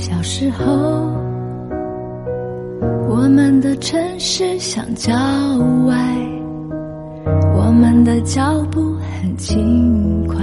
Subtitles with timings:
[0.00, 0.64] 小时候，
[3.06, 5.14] 我们的城市像郊
[5.86, 5.94] 外，
[7.54, 10.36] 我们的脚步很轻快。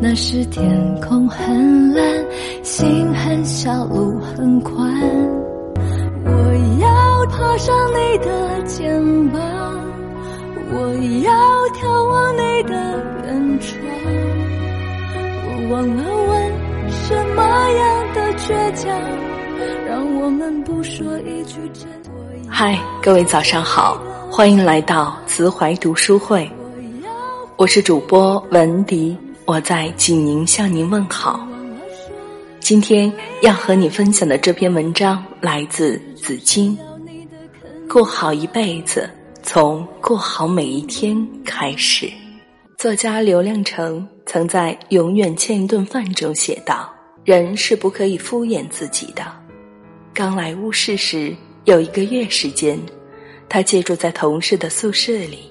[0.00, 0.64] 那时天
[1.00, 2.04] 空很蓝，
[2.62, 4.88] 心很小，路很宽。
[6.24, 6.30] 我
[6.80, 9.40] 要爬上你的肩膀，
[10.70, 10.94] 我
[11.24, 11.32] 要
[11.74, 12.72] 眺望你的
[13.24, 13.74] 远窗。
[15.42, 16.55] 我忘了问
[17.08, 18.90] 什么样的倔强，
[19.86, 21.88] 让我们不说一句真。
[22.50, 23.96] 嗨，各位早上好，
[24.28, 26.50] 欢迎来到慈怀读书会，
[27.56, 29.16] 我是主播文迪。
[29.44, 31.46] 我在济宁向您问好。
[32.58, 36.76] 今天要和你分享的这篇文章来自紫金。
[37.88, 39.08] 过好一辈子，
[39.44, 42.10] 从过好每一天开始。
[42.76, 46.92] 作家刘亮程曾在《永远欠一顿饭》中写道
[47.26, 49.22] ：“人是不可以敷衍自己的。”
[50.14, 52.80] 刚来乌市时，有一个月时间，
[53.48, 55.50] 他借住在同事的宿舍里。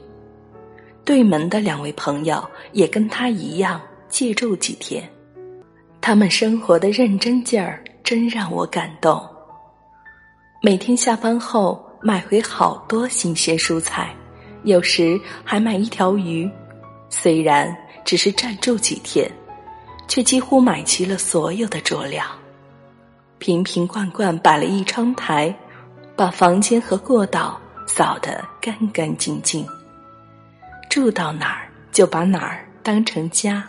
[1.04, 5.08] 对门的两位朋友也跟他一样借住几天，
[6.02, 9.23] 他们生活的认真劲儿真让我感动。
[10.64, 14.16] 每天下班后买回好多新鲜蔬菜，
[14.64, 16.50] 有时还买一条鱼。
[17.08, 19.30] 虽然只是暂住几天，
[20.08, 22.23] 却几乎买齐了所有的佐料，
[23.38, 25.53] 瓶瓶罐罐摆了一窗台，
[26.16, 29.67] 把房间和过道扫得干干净净。
[30.89, 33.64] 住到哪儿就把哪儿当成家。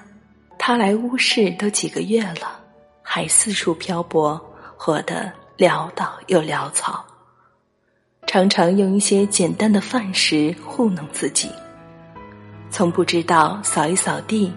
[0.59, 2.61] 他来乌市都几个月了，
[3.03, 4.41] 还四处漂泊，
[4.77, 7.05] 活得潦倒又潦草。
[8.27, 11.49] 常常用一些简单的饭食糊弄自己，
[12.71, 14.53] 从不知道扫一扫地，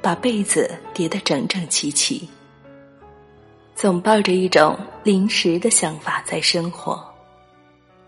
[0.00, 2.28] 把被子叠得整整齐齐。
[3.74, 7.00] 总抱着一种临时的想法在生活，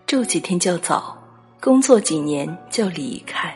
[0.05, 1.17] 住几天就走，
[1.61, 3.55] 工作几年就离开。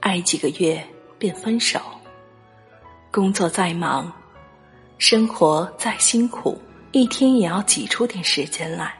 [0.00, 0.82] 爱几个月
[1.18, 1.78] 便分手，
[3.10, 4.10] 工作再忙，
[4.98, 6.58] 生活再辛苦，
[6.90, 8.94] 一天也要挤出点时间来，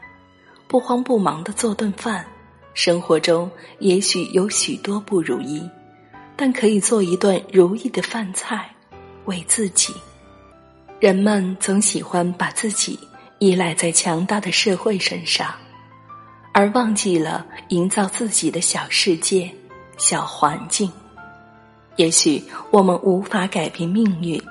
[0.68, 2.24] 不慌不忙的做顿饭。
[2.74, 5.68] 生活中也许有许多不如意，
[6.44, 8.68] 但可以做一顿如意的饭菜，
[9.26, 9.94] 为自己。
[10.98, 12.98] 人们总喜欢把自己
[13.38, 15.54] 依赖在强大的社会身上，
[16.52, 19.48] 而忘记了营造自己的小世界。
[19.98, 20.90] 小环境，
[21.94, 22.42] 也许
[22.72, 24.42] 我们无法改变命运，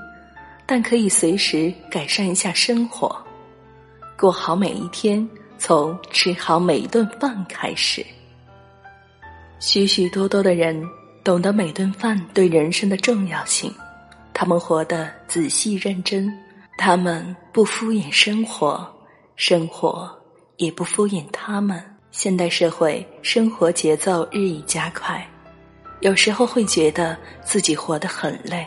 [0.66, 3.14] 但可以随时改善一下生活，
[4.18, 8.06] 过好每一天，从吃好每一顿饭开始。
[9.60, 10.82] 许许多多的人
[11.24, 13.72] 懂得每顿饭对人生的重要性，
[14.34, 16.32] 他们活得仔细认真，
[16.78, 18.92] 他们不敷衍生活，
[19.36, 20.10] 生活
[20.58, 21.84] 也不敷衍他们。
[22.10, 25.26] 现代社会生活节奏日益加快。
[26.02, 28.66] 有时候会觉得自己活得很累，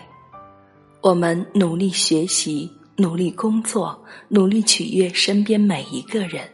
[1.02, 6.48] 我们努力学习，努力工作，努力取悦身边每一个人，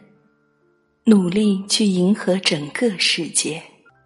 [1.05, 3.61] 努力去迎合整个世界，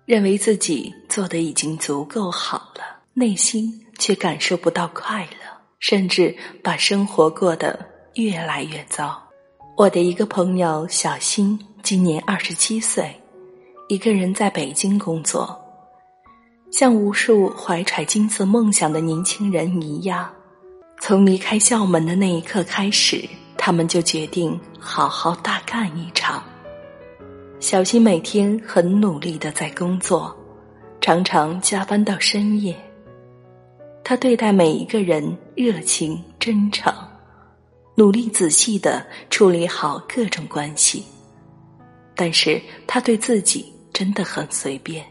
[0.06, 2.82] 认为自己做的已经足够好了，
[3.14, 5.38] 内心却感受不到快乐，
[5.80, 7.84] 甚至把生活过得
[8.14, 9.20] 越来越糟。
[9.76, 13.20] 我的一个朋友小新，今年二十七岁，
[13.88, 15.60] 一个人在北京工作。
[16.72, 20.32] 像无数怀揣金色梦想的年轻人一样，
[21.02, 23.28] 从离开校门的那一刻开始，
[23.58, 26.44] 他们就决定好好大干一场。
[27.68, 30.32] 小新每天很努力的在工作，
[31.02, 32.78] 常常加班到深夜。
[34.04, 36.94] 他对待每一个人热情真诚，
[37.96, 41.04] 努力仔细的处理好各种关系，
[42.14, 45.04] 但是他对自己真的很随便。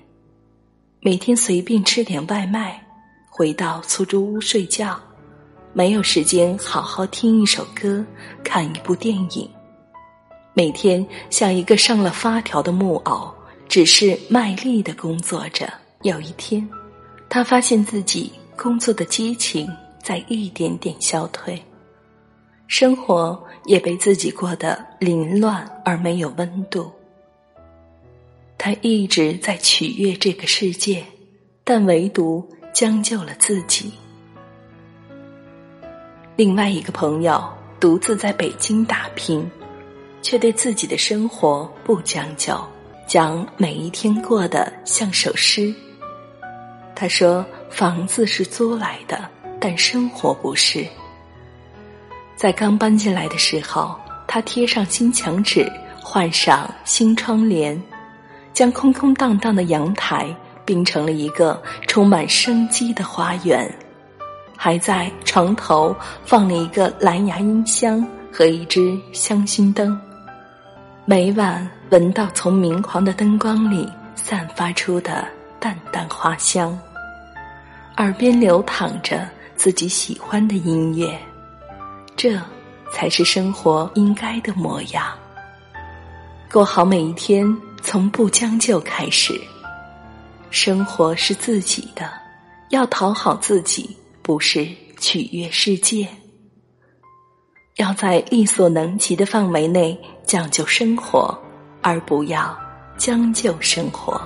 [1.01, 2.81] 每天随便吃点外卖，
[3.29, 4.97] 回到出租屋睡觉，
[5.73, 8.07] 没有时间好好听一首歌、
[8.45, 9.51] 看一部电影。
[10.57, 13.29] 每天像一个上了发条的木偶，
[13.69, 15.69] 只是卖力的工作着。
[16.03, 16.67] 有一天，
[17.29, 19.69] 他发现自己工作的激情
[20.01, 21.61] 在一点点消退，
[22.69, 26.93] 生活也被自己过得凌乱而没有温度。
[28.57, 31.05] 他一直在取悦这个世界，
[31.65, 33.93] 但唯独将就了自己。
[36.37, 37.43] 另外一个朋友
[37.81, 39.51] 独自在北京打拼，
[40.25, 42.59] 却对自己的生活不将就，
[43.07, 45.73] 将每一天过得像首诗。
[46.95, 49.29] 他说：“房子是租来的，
[49.61, 50.87] 但生活不是。”
[52.37, 53.95] 在刚搬进来的时候，
[54.27, 55.71] 他贴上新墙纸，
[56.03, 57.81] 换上新窗帘，
[58.55, 60.35] 将空空荡荡的阳台
[60.65, 63.71] 变成了一个充满生机的花园，
[64.57, 65.95] 还在床头
[66.25, 70.01] 放了一个蓝牙音箱和一只香薰灯，
[71.07, 75.29] 每晚闻到从明黄的灯光里散发出的
[75.61, 76.79] 淡淡花香，
[77.99, 81.19] 耳边流淌着自己喜欢的音乐，
[82.17, 82.41] 这。
[82.93, 85.05] 才是生活应该的模样。
[86.49, 87.45] 过好每一天，
[87.83, 89.35] 从不将就开始。
[90.49, 92.09] 生活是自己的，
[92.69, 94.69] 要讨好自己，不是
[95.01, 96.07] 取悦世界。
[97.77, 101.37] 要在力所能及的范围内讲究生活，
[101.83, 102.57] 而不要
[102.97, 104.21] 将就生活。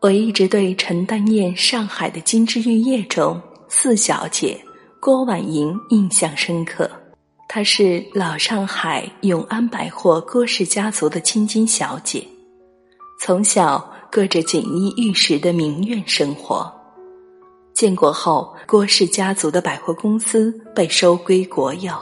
[0.00, 4.60] 我一直对陈丹燕《上海的金枝玉叶》中四小姐。
[4.98, 6.90] 郭婉莹印象深刻，
[7.48, 12.26] 她是老上海永安百货郭氏家族的千金小姐，
[13.20, 16.75] 从小过着锦衣玉食的名媛生活。
[17.76, 21.92] 建国后，郭氏家族的百货公司被收归国有，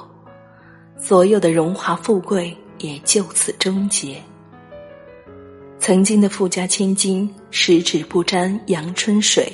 [0.97, 4.23] 所有的荣华富贵也就此终结。
[5.81, 9.53] 曾经的富家千金，十指不沾阳春水。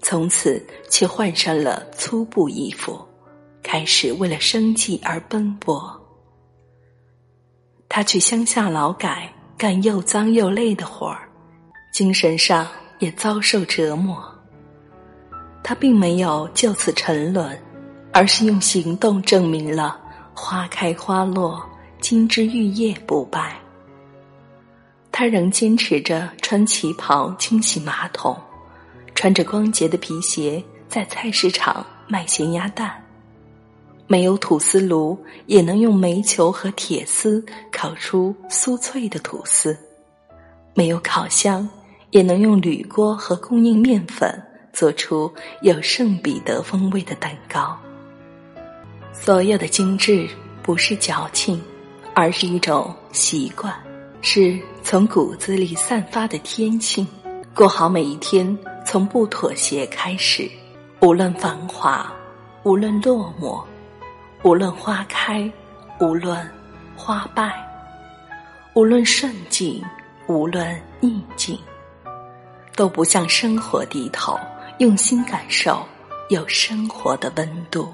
[0.00, 2.98] 从此却换上了粗布衣服，
[3.62, 6.00] 开始为了生计而奔波。
[7.90, 11.28] 他去乡下劳改，干又脏又累的活儿，
[11.92, 12.66] 精神上
[13.00, 14.27] 也遭受折磨。
[15.68, 17.46] 他并没有就此沉沦，
[18.10, 20.00] 而是用行动证明了
[20.32, 21.62] “花开花落，
[22.00, 23.54] 金枝玉叶”不败。
[25.12, 28.34] 他仍坚持着穿旗袍清洗马桶。
[29.14, 32.90] 穿着光洁的皮鞋在菜市场卖咸鸭蛋，
[34.06, 39.78] 没有吐司炉也能用煤球和铁丝烤出酥脆的吐司，
[40.72, 41.68] 没有烤箱
[42.08, 44.42] 也能用铝锅和供应面粉
[44.72, 45.32] 做出
[45.62, 47.78] 有圣彼得风味的蛋糕。
[49.12, 50.28] 所有的精致
[50.62, 51.62] 不是矫情，
[52.14, 53.74] 而是一种习惯，
[54.20, 57.06] 是从骨子里散发的天性。
[57.54, 58.56] 过好每一天。
[58.86, 60.50] 从不妥协开始，
[61.00, 62.10] 无论繁华，
[62.62, 63.62] 无论落寞，
[64.42, 65.52] 无论花开，
[66.00, 66.50] 无论
[66.96, 67.52] 花败，
[68.72, 69.84] 无论顺境，
[70.26, 71.58] 无论逆境，
[72.74, 74.40] 都不向生活低头，
[74.78, 75.84] 用心感受
[76.28, 77.92] 有生活的温度，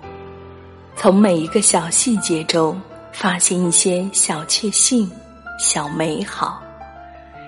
[0.97, 2.79] 从每一个小细节中
[3.11, 5.11] 发现一些小确幸、
[5.59, 6.63] 小美好，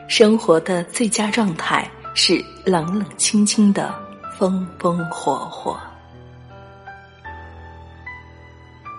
[0.08, 1.88] 生活的最佳状态。
[2.18, 3.94] 是冷冷清清的，
[4.38, 5.78] 风风火火。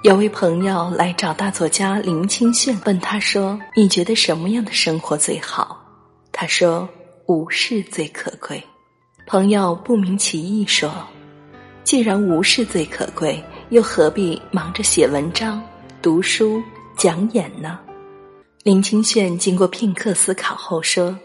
[0.04, 5.84] 有位朋友来找大作家林清炫，问他说：“你觉得什么样的生活最好？”
[6.32, 6.88] 他说
[7.26, 8.64] ：“无事最可贵。”
[9.28, 10.90] 朋友不明其意说
[11.84, 15.62] ：“既然无事最可贵，又何必忙着写文章、
[16.02, 16.64] 读书、
[16.96, 17.78] 讲演呢？”
[18.64, 21.16] 林清炫经过片刻思考后说：“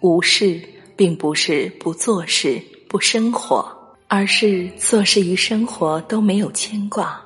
[0.00, 0.60] 无事。”
[0.96, 3.66] 并不是不做事、不生活，
[4.06, 7.18] 而是做事与生活都没有牵挂，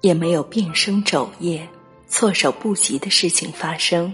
[0.00, 1.68] 也没有变生昼夜、
[2.06, 4.10] 措手不及的事情发生。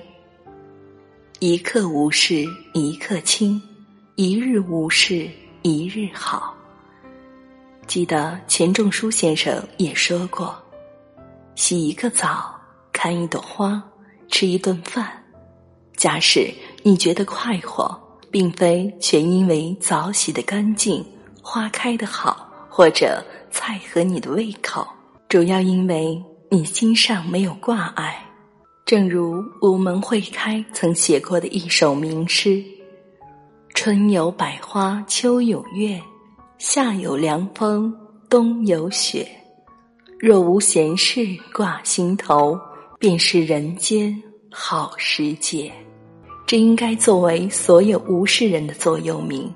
[1.39, 3.63] 一刻无事一刻清，
[4.17, 5.31] 一日无事
[5.67, 6.55] 一日好。
[7.87, 10.55] 记得钱钟书先生也说过
[11.57, 12.55] ：“洗一个澡，
[12.93, 13.83] 看一朵花，
[14.29, 15.11] 吃一顿饭。
[15.97, 16.53] 假使
[16.83, 17.99] 你觉得快活。”
[18.31, 21.07] 并非全因为澡洗的干净、
[21.41, 24.85] 花开的好，或者菜合你的胃口，
[25.29, 28.27] 主要因为你心上没有挂碍。
[28.85, 32.61] 正如午门会开曾写过的一首名诗
[33.75, 36.01] ：“春有百花，秋有月，
[36.59, 37.93] 夏有凉风，
[38.31, 39.29] 冬有雪。
[40.19, 42.59] 若无闲事挂心头，
[43.01, 44.17] 便是人间
[44.49, 45.71] 好时节。”
[46.47, 49.53] 这应该作为所有无事人的座右铭。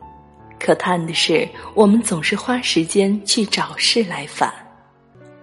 [0.59, 4.53] 可叹的是，我们总是花时间去找事来烦。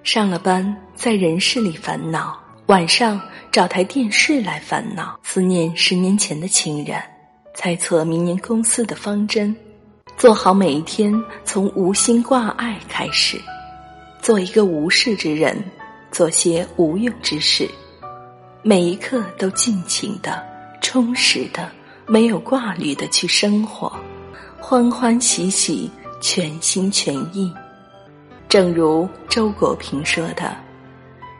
[0.03, 3.19] 上了班，在人事里烦恼；晚上
[3.51, 7.01] 找台电视来烦恼，思念十年前的情人，
[7.55, 9.55] 猜测明年公司的方针。
[10.17, 13.41] 做好每一天，从无心挂碍开始，
[14.21, 15.61] 做一个无事之人，
[16.11, 17.67] 做些无用之事，
[18.61, 20.41] 每一刻都尽情的。
[20.81, 21.71] 充实的，
[22.05, 23.91] 没有挂虑的去生活，
[24.59, 25.89] 欢欢喜喜，
[26.21, 27.51] 全心全意。
[28.47, 30.55] 正如周国平说的：“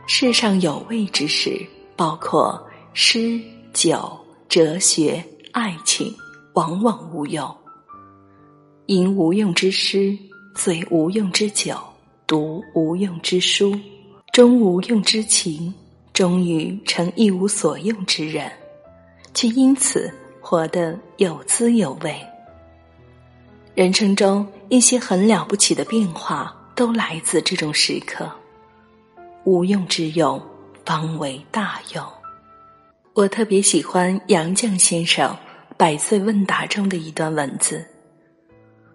[0.06, 2.60] 世上有味之事，包括
[2.92, 3.40] 诗、
[3.72, 4.18] 酒、
[4.48, 5.24] 哲学、
[5.56, 6.14] 爱情，
[6.52, 7.56] 往往无用。
[8.88, 10.14] 吟无用之诗，
[10.54, 11.78] 醉无用之酒，
[12.26, 13.74] 读无用之书，
[14.34, 15.72] 终无用之情，
[16.12, 18.52] 终于成一无所用之人，
[19.32, 22.14] 却因此活得有滋有味。
[23.74, 28.30] 人生中一些很了不起的变化，都来自这种时刻。
[29.44, 30.38] 无用之用，
[30.84, 32.04] 方为大用。
[33.14, 35.30] 我特别喜欢杨绛先生
[35.78, 37.84] 《百岁问答》中的一段文字：“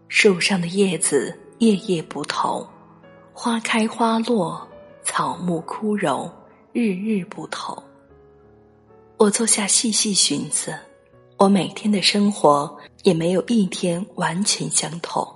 [0.10, 2.68] 树上的叶子叶叶不同，
[3.34, 4.68] 花开花落，
[5.04, 6.32] 草木枯荣，
[6.74, 7.78] 日日不同。”
[9.18, 10.74] 我坐下细细寻思。
[11.38, 15.28] 我每天的生活也没有一天完全相同，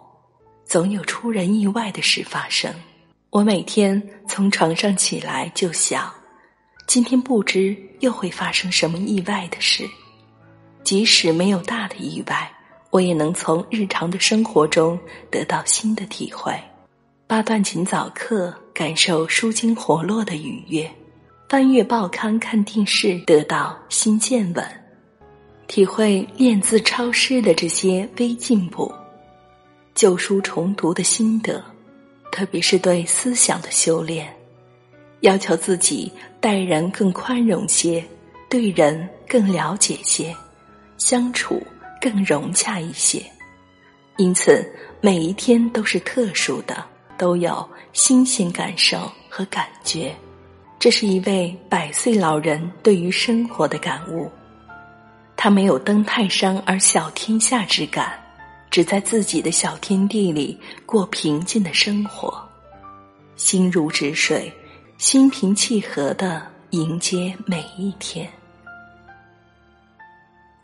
[0.66, 2.74] 总有出人意外的事发生。
[3.30, 6.12] 我每天从床上起来就想，
[6.88, 9.88] 今天不知又会发生什么意外的事。
[10.86, 12.50] 即使没有大的意外，
[12.92, 14.98] 我也能从日常的生活中
[15.32, 16.54] 得到新的体会。
[17.26, 20.86] 八段琴早课，感受舒筋活络的愉悦；
[21.50, 24.64] 翻阅报刊、看电视，得到新见闻。
[25.66, 28.94] 体会练字抄诗的这些微进步，
[29.96, 31.64] 旧书重读的心得，
[32.32, 34.32] 特别是对思想的修炼，
[35.22, 38.06] 要求自己待人更宽容些，
[38.48, 40.32] 对人更了解些，
[41.06, 41.62] 相处
[42.02, 43.24] 更融洽一些。
[44.18, 44.68] 因此，
[45.02, 46.84] 每一天都是特殊的，
[47.16, 50.16] 都有新鲜感受和感觉。
[50.80, 54.32] 这是一位百岁老人对于生活的感悟。
[55.38, 58.20] 他没有登泰山而小天下之感，
[58.72, 62.36] 只在自己的小天地里过平静的生活，
[63.36, 64.52] 心如止水，
[64.98, 68.28] 心平气和的迎接每一天，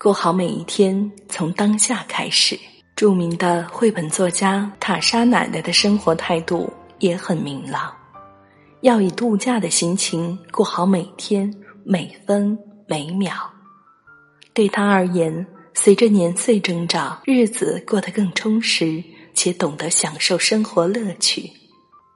[0.01, 2.59] 过好每一天，从当下开始。
[2.95, 7.93] 著名的绘本作家塔莎奶奶的生活态度也很明朗，
[8.81, 11.53] 要以度假的心情过好每天
[11.83, 13.31] 每分每秒。
[14.55, 19.03] 对他而言，随着年岁增长，日子过得更充实，
[19.35, 21.47] 且懂得享受生活乐趣。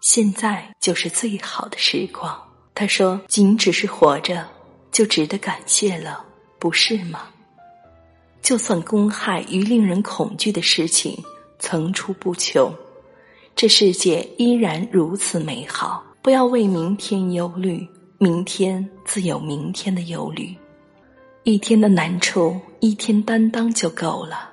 [0.02, 2.36] 现在就是最好的时光。
[2.74, 4.44] 他说：“仅只是活着，
[4.92, 6.26] 就值得感谢了，
[6.58, 7.28] 不是吗？”
[8.46, 11.18] 就算公害与令人恐惧的事情
[11.58, 12.72] 层出不穷，
[13.56, 16.04] 这世界依然如此美好。
[16.22, 17.88] 不要为明天忧虑，
[18.20, 20.56] 明天自有明天的忧虑。
[21.42, 24.52] 一天的难处，一天担当就够了。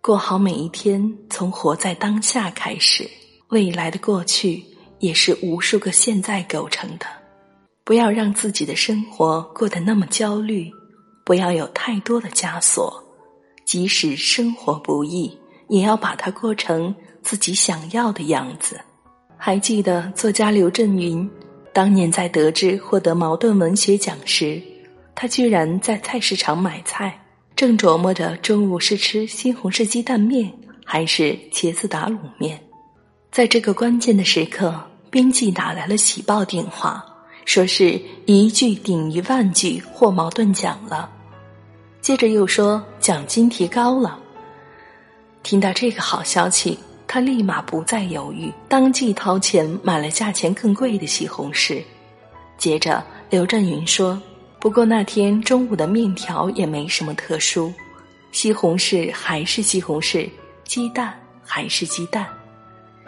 [0.00, 3.10] 过好每一天，从活在当下开始。
[3.48, 4.62] 未来的过去，
[5.00, 7.06] 也是无数个现在构成的。
[7.82, 10.70] 不要让自己的生活过得那么焦虑，
[11.28, 13.04] 不要有太多的枷锁。
[13.66, 15.30] 即使生活不易，
[15.68, 18.80] 也要把它过成自己想要的样子。
[19.36, 21.28] 还记得作家刘震云，
[21.70, 24.58] 当年在得知获得茅盾文学奖时。
[25.14, 27.20] 他居然在菜市场买菜，
[27.54, 30.50] 正琢磨着中午是吃西红柿鸡蛋面
[30.82, 32.58] 还是茄子打卤面。
[33.30, 34.74] 在这个关键的时刻，
[35.10, 37.04] 编辑打来了喜报电话，
[37.44, 41.16] 说是一句顶一万句获茅盾奖了。
[42.00, 44.18] 接着又说奖金提高了。
[45.42, 51.82] 听到这个好消息，他立马不再犹豫，当即掏钱买了价钱更贵的西红柿。
[52.56, 54.20] 接着，刘振云说。
[54.60, 57.72] 不过那天中午的面条也没什么特殊，
[58.32, 60.28] 西红柿还是西红柿，
[60.64, 62.26] 鸡蛋还是鸡蛋。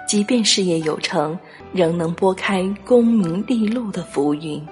[0.07, 1.37] 即便事业有成，
[1.73, 4.65] 仍能拨开功名利禄的浮云，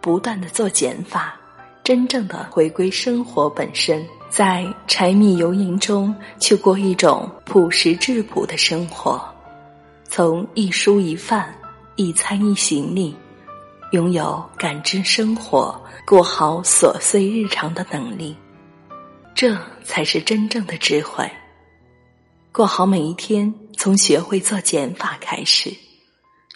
[0.00, 1.38] 不断的做减法，
[1.86, 9.24] 真正的回归生活本身，在柴米油盐中去过一种朴实质朴的生活，
[10.08, 11.54] 从一蔬一饭、
[11.94, 13.14] 一餐一行里。
[13.92, 18.36] 拥有感知生活、过好琐碎日常的能力，
[19.32, 21.30] 这才是真正的智慧。
[22.50, 25.72] 过好每一天，从学会做减法开始，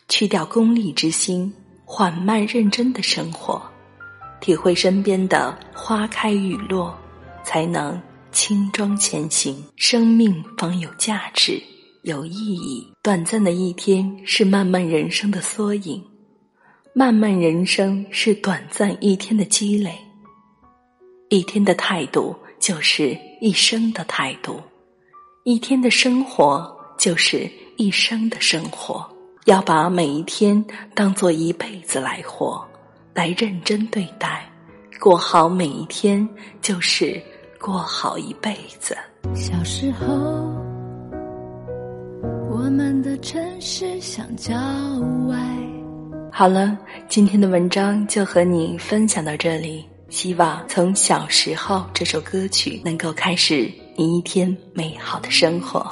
[0.09, 3.63] 去掉功利之心，缓慢认真的生活，
[4.41, 6.97] 体会身边的花开雨落，
[7.45, 8.01] 才能
[8.33, 11.63] 轻装前行，生命方有价值、
[12.03, 12.87] 有意义。
[13.03, 16.03] 短暂的一天，是漫漫人生的缩影。
[16.93, 19.97] 漫漫人生是短暂一天的积累，
[21.29, 24.61] 一天的态度就是一生的态度，
[25.45, 29.09] 一天的生活就是一生的生活。
[29.47, 30.63] 要把每一天
[30.95, 32.63] 当做一辈子来活，
[33.15, 34.49] 来认真对待，
[35.01, 36.29] 过好每一天
[36.61, 37.21] 就是
[37.61, 38.97] 过好一辈子。
[39.35, 40.07] 小时候，
[42.51, 44.55] 我们的城市像郊
[45.29, 45.39] 外。
[46.33, 49.85] 好了，今天的文章就和你分享到这里。
[50.09, 55.87] 希望从小时候这首歌曲能够开始你一天美好的生活。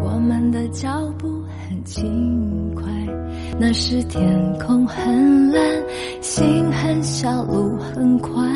[0.00, 2.67] 我们的脚步很轻快，
[3.60, 4.22] 那时天
[4.58, 5.60] 空很蓝，
[6.20, 8.48] 心很小，路很宽。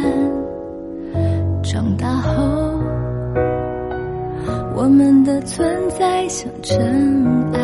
[1.60, 2.80] 长大后，
[4.76, 6.78] 我们的存在像尘
[7.52, 7.60] 埃，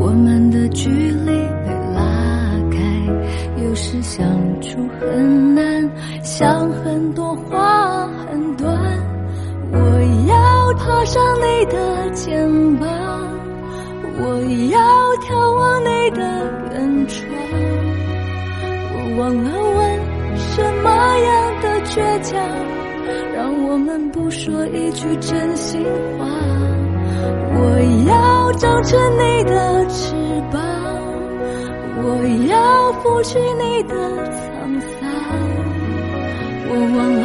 [0.00, 2.00] 我们的距离被拉
[2.70, 4.26] 开，有时相
[4.62, 5.90] 处很难。
[6.22, 8.74] 想很多话很短，
[9.70, 9.78] 我
[10.28, 12.88] 要爬上你的肩膀，
[14.16, 14.22] 我
[14.70, 14.78] 要
[15.22, 16.20] 眺望你的
[16.72, 16.74] 远
[17.06, 17.18] 窗。
[18.92, 19.80] 我忘了问
[20.36, 20.52] 什
[20.82, 20.86] 么
[21.18, 21.30] 样
[21.60, 21.92] 的倔
[22.22, 22.32] 强，
[23.34, 25.82] 让我们不说一句真心
[26.18, 26.24] 话。
[27.56, 27.58] 我
[28.08, 30.14] 要长成你的翅
[30.52, 30.60] 膀，
[32.02, 32.06] 我
[32.48, 33.94] 要拂去你的
[34.30, 35.00] 沧桑。
[36.66, 37.23] 我忘了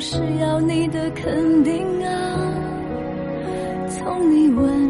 [0.00, 2.54] 是要你的肯定啊，
[3.90, 4.89] 从你问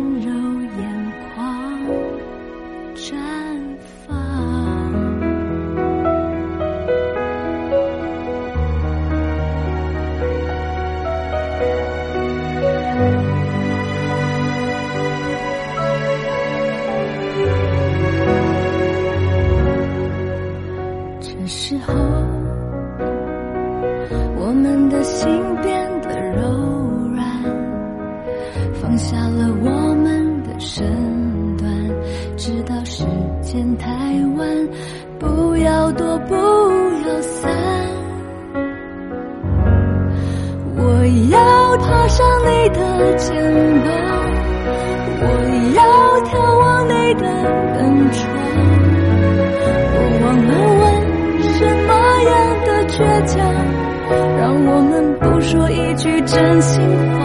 [56.40, 57.20] 真心话？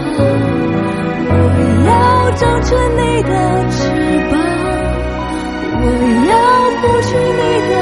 [1.29, 1.33] 我
[1.87, 1.89] 要
[2.35, 3.31] 长成你的
[3.71, 3.77] 翅
[4.29, 4.33] 膀，
[5.79, 5.83] 我
[6.27, 6.31] 要
[6.81, 7.73] 拂去你的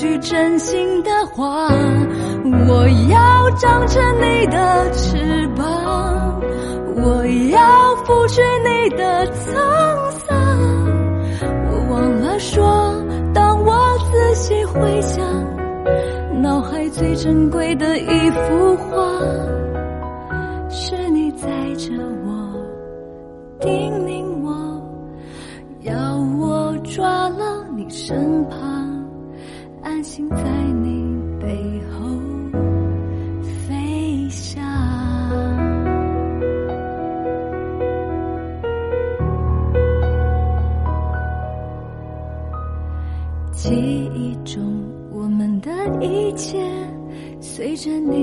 [0.00, 1.68] 句真心的话。
[2.66, 6.40] 我要长成你的翅膀，
[6.96, 10.26] 我要拂去你的沧桑。
[11.68, 12.94] 我忘了说，
[13.34, 13.76] 当我
[14.10, 15.22] 仔细回想。
[16.40, 17.98] 脑海最珍贵的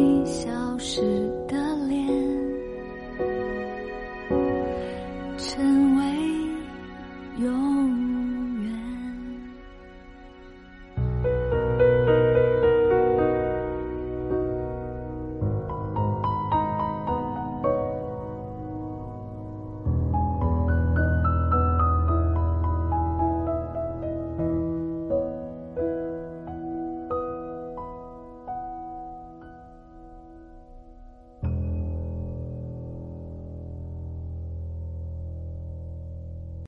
[0.07, 1.01] 你消失
[1.49, 2.26] 的脸。